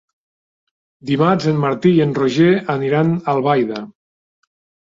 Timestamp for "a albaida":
3.19-3.87